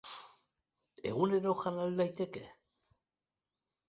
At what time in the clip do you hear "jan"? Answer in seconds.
1.63-1.77